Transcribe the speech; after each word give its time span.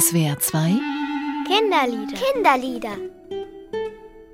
SWR 0.00 0.36
2 0.40 0.80
Kinderlieder. 1.46 2.16
Kinderlieder. 2.16 2.96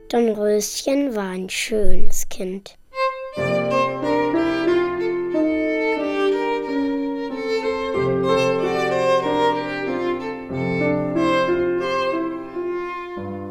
Dornröschen 0.08 1.14
war 1.14 1.33
ein 1.33 1.50
schönes 1.50 2.26
Kind. 2.31 2.79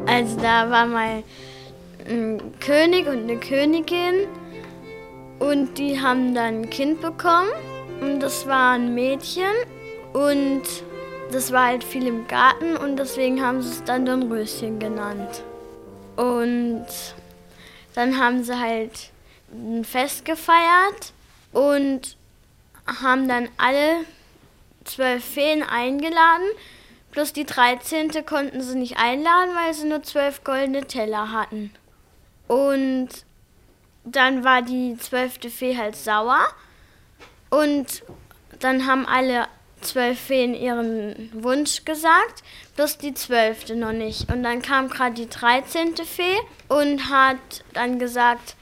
Also 0.06 0.36
da 0.40 0.68
war 0.68 0.86
mal 0.86 1.22
ein 2.08 2.40
König 2.58 3.06
und 3.06 3.30
eine 3.30 3.36
Königin 3.36 4.26
und 5.38 5.78
die 5.78 6.00
haben 6.00 6.34
dann 6.34 6.62
ein 6.62 6.70
Kind 6.70 7.00
bekommen 7.00 7.50
und 8.00 8.18
das 8.18 8.48
war 8.48 8.72
ein 8.72 8.96
Mädchen 8.96 9.54
und 10.12 10.64
das 11.30 11.52
war 11.52 11.66
halt 11.66 11.84
viel 11.84 12.06
im 12.06 12.26
Garten 12.26 12.76
und 12.76 12.96
deswegen 12.96 13.42
haben 13.42 13.62
sie 13.62 13.70
es 13.70 13.84
dann 13.84 14.04
Dornröschen 14.04 14.78
genannt. 14.78 15.42
Und 16.16 16.86
dann 17.94 18.18
haben 18.18 18.42
sie 18.44 18.58
halt 18.58 19.10
ein 19.52 19.84
Fest 19.84 20.24
gefeiert 20.24 21.12
und 21.52 22.16
haben 22.86 23.28
dann 23.28 23.48
alle 23.56 24.04
zwölf 24.84 25.24
Feen 25.24 25.62
eingeladen. 25.62 26.46
Plus 27.10 27.32
die 27.32 27.44
13. 27.44 28.24
konnten 28.24 28.60
sie 28.60 28.76
nicht 28.76 28.98
einladen, 28.98 29.50
weil 29.54 29.74
sie 29.74 29.88
nur 29.88 30.02
zwölf 30.02 30.44
goldene 30.44 30.86
Teller 30.86 31.32
hatten. 31.32 31.72
Und 32.46 33.08
dann 34.04 34.44
war 34.44 34.62
die 34.62 34.96
zwölfte 34.98 35.50
Fee 35.50 35.76
halt 35.76 35.96
sauer. 35.96 36.40
Und 37.50 38.04
dann 38.60 38.86
haben 38.86 39.06
alle 39.06 39.46
zwölf 39.80 40.18
Feen 40.18 40.54
ihren 40.54 41.30
Wunsch 41.32 41.84
gesagt, 41.84 42.42
plus 42.76 42.98
die 42.98 43.14
zwölfte 43.14 43.76
noch 43.76 43.92
nicht. 43.92 44.32
Und 44.32 44.42
dann 44.42 44.62
kam 44.62 44.88
gerade 44.88 45.14
die 45.14 45.28
13. 45.28 45.96
Fee 45.96 46.38
und 46.68 47.10
hat 47.10 47.38
dann 47.74 47.98
gesagt, 47.98 48.56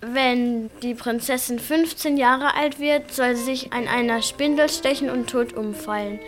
wenn 0.00 0.70
die 0.82 0.94
Prinzessin 0.94 1.58
15 1.58 2.16
Jahre 2.16 2.54
alt 2.54 2.80
wird, 2.80 3.12
soll 3.12 3.36
sie 3.36 3.44
sich 3.44 3.72
an 3.72 3.86
einer 3.86 4.20
Spindel 4.20 4.68
stechen 4.68 5.10
und 5.10 5.30
tot 5.30 5.52
umfallen. 5.52 6.18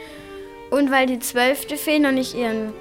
Und 0.70 0.91
weil 0.91 1.06
die 1.06 1.19
zwölfte 1.19 1.77
Fee 1.77 1.98
noch 1.98 2.12
nicht 2.12 2.34
ihren 2.34 2.72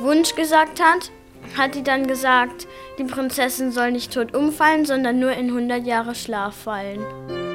Wunsch 0.00 0.34
gesagt 0.34 0.82
hat, 0.82 1.10
hat 1.56 1.74
die 1.74 1.82
dann 1.82 2.06
gesagt, 2.06 2.66
die 2.98 3.04
Prinzessin 3.04 3.72
soll 3.72 3.92
nicht 3.92 4.12
tot 4.12 4.34
umfallen, 4.34 4.86
sondern 4.86 5.18
nur 5.18 5.32
in 5.32 5.48
100 5.48 5.86
Jahre 5.86 6.14
Schlaf 6.14 6.54
fallen. 6.54 7.47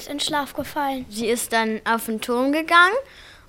Ist 0.00 0.08
in 0.08 0.20
Schlaf 0.20 0.54
gefallen. 0.54 1.04
Sie 1.10 1.26
ist 1.26 1.52
dann 1.52 1.80
auf 1.84 2.06
den 2.06 2.20
Turm 2.22 2.52
gegangen 2.52 2.96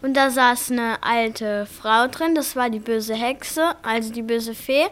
und 0.02 0.16
da 0.16 0.30
saß 0.30 0.72
eine 0.72 1.02
alte 1.02 1.66
Frau 1.66 2.08
drin, 2.08 2.36
das 2.36 2.58
war 2.58 2.70
die 2.70 2.80
böse 2.80 3.14
Hexe, 3.14 3.76
also 3.84 4.12
die 4.12 4.22
böse 4.22 4.54
Fee. 4.54 4.88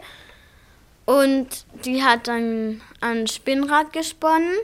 Und 1.04 1.66
die 1.84 2.02
hat 2.02 2.28
dann 2.28 2.80
ein 3.00 3.26
Spinnrad 3.26 3.92
gesponnen 3.92 4.54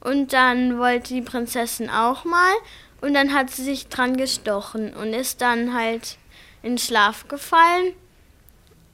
und 0.00 0.32
dann 0.32 0.78
wollte 0.78 1.12
die 1.12 1.22
Prinzessin 1.22 1.90
auch 1.90 2.24
mal 2.24 2.54
und 3.02 3.12
dann 3.12 3.34
hat 3.34 3.50
sie 3.50 3.64
sich 3.64 3.88
dran 3.88 4.16
gestochen 4.16 4.94
und 4.94 5.12
ist 5.12 5.42
dann 5.42 5.74
halt 5.74 6.16
in 6.62 6.78
Schlaf 6.78 7.28
gefallen. 7.28 7.92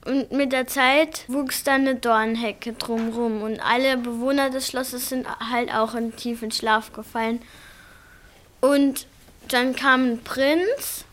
Und 0.05 0.31
mit 0.31 0.53
der 0.53 0.65
Zeit 0.65 1.25
wuchs 1.27 1.63
dann 1.63 1.81
eine 1.81 1.95
Dornhecke 1.95 2.73
drumrum 2.73 3.41
und 3.41 3.59
alle 3.59 3.97
Bewohner 3.97 4.49
des 4.49 4.67
Schlosses 4.67 5.09
sind 5.09 5.27
halt 5.51 5.73
auch 5.73 5.93
in 5.93 6.15
tiefen 6.15 6.51
Schlaf 6.51 6.93
gefallen. 6.93 7.41
Und 8.61 9.07
dann 9.49 9.75
kam 9.75 10.13
ein 10.13 10.23
Prinz 10.23 11.05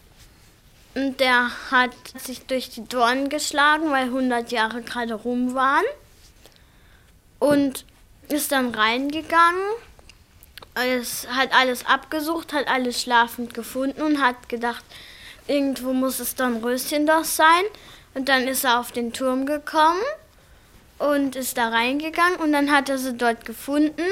und 0.94 1.20
der 1.20 1.50
hat 1.70 1.92
sich 2.16 2.46
durch 2.46 2.70
die 2.70 2.84
Dornen 2.84 3.28
geschlagen, 3.28 3.90
weil 3.90 4.04
100 4.04 4.50
Jahre 4.52 4.82
gerade 4.82 5.14
rum 5.14 5.54
waren. 5.54 5.84
Und 7.38 7.84
ist 8.28 8.52
dann 8.52 8.74
reingegangen. 8.74 9.60
Es 10.74 11.26
hat 11.28 11.52
alles 11.54 11.86
abgesucht, 11.86 12.52
hat 12.52 12.68
alles 12.68 13.00
schlafend 13.00 13.54
gefunden 13.54 14.02
und 14.02 14.22
hat 14.22 14.48
gedacht, 14.48 14.84
irgendwo 15.46 15.92
muss 15.92 16.18
es 16.18 16.34
dann 16.34 16.64
Röschen 16.64 17.06
doch 17.06 17.24
sein. 17.24 17.64
Und 18.16 18.30
dann 18.30 18.48
ist 18.48 18.64
er 18.64 18.80
auf 18.80 18.92
den 18.92 19.12
Turm 19.12 19.44
gekommen 19.44 20.00
und 20.98 21.36
ist 21.36 21.58
da 21.58 21.68
reingegangen 21.68 22.36
und 22.36 22.50
dann 22.50 22.72
hat 22.72 22.88
er 22.88 22.96
sie 22.96 23.12
dort 23.12 23.44
gefunden 23.44 24.08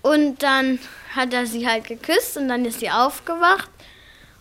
und 0.00 0.42
dann 0.42 0.78
hat 1.14 1.34
er 1.34 1.44
sie 1.44 1.68
halt 1.68 1.86
geküsst 1.86 2.38
und 2.38 2.48
dann 2.48 2.64
ist 2.64 2.80
sie 2.80 2.90
aufgewacht 2.90 3.68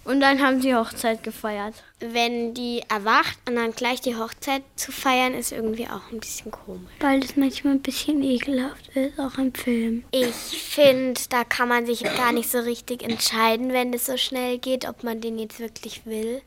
und 0.05 0.21
dann 0.21 0.41
haben 0.41 0.61
sie 0.61 0.73
Hochzeit 0.75 1.23
gefeiert. 1.23 1.75
Wenn 1.99 2.53
die 2.53 2.81
erwacht 2.87 3.37
und 3.49 3.57
dann 3.57 3.73
gleich 3.73 3.99
die 3.99 4.15
Hochzeit 4.15 4.63
zu 4.77 4.93
feiern, 4.93 5.33
ist 5.33 5.51
irgendwie 5.51 5.87
auch 5.87 6.13
ein 6.13 6.21
bisschen 6.21 6.49
komisch. 6.49 6.93
Weil 7.01 7.21
es 7.21 7.35
manchmal 7.35 7.73
ein 7.73 7.81
bisschen 7.81 8.23
ekelhaft 8.23 8.95
ist, 8.95 9.19
auch 9.19 9.37
im 9.37 9.53
Film. 9.53 10.05
Ich 10.11 10.33
finde, 10.33 11.19
da 11.29 11.43
kann 11.43 11.67
man 11.67 11.85
sich 11.85 12.03
gar 12.03 12.31
nicht 12.31 12.49
so 12.49 12.59
richtig 12.59 13.03
entscheiden, 13.03 13.73
wenn 13.73 13.93
es 13.93 14.05
so 14.05 14.15
schnell 14.15 14.57
geht, 14.57 14.87
ob 14.87 15.03
man 15.03 15.19
den 15.19 15.37
jetzt 15.37 15.59
wirklich 15.59 16.05
will. 16.05 16.41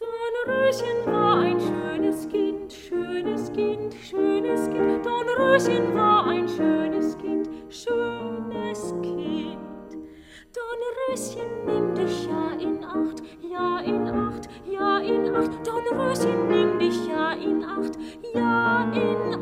Ein 0.00 1.21
Kind, 2.28 2.70
schönes 2.70 3.50
Kind, 3.52 3.94
schönes 3.94 4.68
Kind. 4.68 5.04
Dornröschen 5.04 5.94
war 5.94 6.26
ein 6.26 6.46
schönes 6.46 7.16
Kind, 7.16 7.48
schönes 7.70 8.94
Kind. 9.00 9.58
Dornröschen, 10.52 11.48
nimm 11.64 11.94
dich 11.94 12.26
ja 12.26 12.50
in 12.60 12.84
Acht, 12.84 13.22
ja 13.40 13.78
in 13.80 14.08
Acht, 14.08 14.46
ja 14.70 14.98
in 14.98 15.34
Acht. 15.34 15.66
Dornröschen, 15.66 16.48
nimm 16.48 16.78
dich 16.78 17.06
ja 17.08 17.32
in 17.32 17.64
Acht, 17.64 17.98
ja 18.34 18.92
in 18.92 19.34
Acht. 19.34 19.41